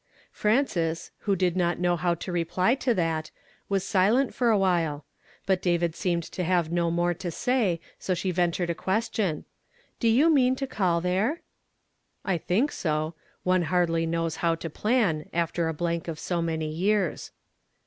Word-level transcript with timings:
"HE 0.01 0.05
THAT 0.05 0.31
SOWETH 0.31 0.47
INIQUITY." 0.47 0.79
101 0.81 0.97
Frances, 0.97 1.11
who 1.19 1.35
did 1.35 1.55
not 1.55 1.79
know 1.79 1.95
how 1.95 2.15
to 2.15 2.31
reply 2.31 2.73
to 2.73 2.93
that, 2.95 3.29
was 3.69 3.83
silent 3.85 4.33
for 4.33 4.49
a 4.49 4.57
little; 4.57 5.05
but 5.45 5.61
David 5.61 5.93
seemed 5.95 6.23
to 6.23 6.43
have 6.43 6.71
no 6.71 6.89
more 6.89 7.13
to 7.13 7.29
say, 7.29 7.79
so 7.99 8.15
she 8.15 8.31
ventured 8.31 8.71
a 8.71 8.73
question:'' 8.73 9.45
Do 9.99 10.07
you 10.07 10.31
mean 10.33 10.55
to 10.55 10.65
call 10.65 11.01
there?"" 11.01 11.41
I 12.25 12.39
think 12.39 12.71
so. 12.71 13.13
One 13.43 13.61
hardly 13.69 14.07
knows 14.07 14.37
how 14.37 14.55
to 14.55 14.71
plan, 14.71 15.29
after 15.33 15.67
a 15.67 15.73
blank 15.75 16.07
of 16.07 16.17
so 16.17 16.41
many 16.41 16.69
years." 16.71 17.29